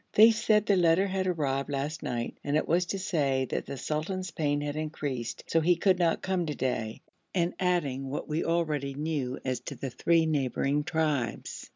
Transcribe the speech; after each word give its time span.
They 0.13 0.31
said 0.31 0.65
the 0.65 0.75
letter 0.77 1.05
had 1.05 1.27
arrived 1.27 1.69
last 1.69 2.01
night 2.01 2.35
and 2.43 2.57
it 2.57 2.67
was 2.67 2.87
to 2.87 2.97
say 2.97 3.45
that 3.51 3.67
the 3.67 3.77
sultan's 3.77 4.31
pain 4.31 4.59
had 4.61 4.75
increased, 4.75 5.43
so 5.45 5.61
he 5.61 5.75
could 5.75 5.99
not 5.99 6.23
come 6.23 6.47
to 6.47 6.55
day, 6.55 7.03
and 7.35 7.53
adding 7.59 8.09
what 8.09 8.27
we 8.27 8.43
already 8.43 8.95
knew 8.95 9.37
as 9.45 9.59
to 9.59 9.75
the 9.75 9.91
three 9.91 10.25
neighbouring 10.25 10.83
tribes. 10.85 11.69